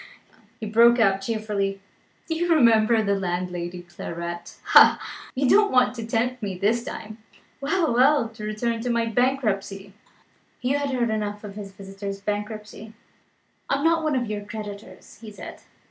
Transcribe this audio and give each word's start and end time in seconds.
he 0.59 0.65
broke 0.65 0.97
out 0.97 1.21
cheerfully. 1.21 1.79
"Do 2.27 2.33
you 2.33 2.49
remember 2.51 3.03
the 3.03 3.13
landlady's 3.13 3.93
claret? 3.93 4.55
Ha! 4.63 4.99
you 5.35 5.47
don't 5.47 5.71
want 5.71 5.93
to 5.93 6.05
tempt 6.07 6.41
me 6.41 6.57
this 6.57 6.83
time. 6.83 7.19
Well! 7.61 7.93
well! 7.93 8.27
to 8.29 8.43
return 8.43 8.81
to 8.81 8.89
my 8.89 9.05
bankruptcy." 9.05 9.93
Hugh 10.59 10.79
had 10.79 10.89
heard 10.89 11.11
enough 11.11 11.43
of 11.43 11.53
his 11.53 11.71
visitor's 11.71 12.19
bankruptcy. 12.19 12.93
"I 13.69 13.75
am 13.75 13.83
not 13.83 14.01
one 14.01 14.15
of 14.15 14.25
your 14.25 14.41
creditors," 14.43 15.19
he 15.21 15.29
said. 15.31 15.61